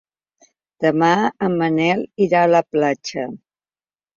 Demà 0.85 1.09
en 1.49 1.59
Manel 1.61 2.03
irà 2.29 2.43
a 2.47 2.51
la 2.55 2.63
platja. 2.73 3.29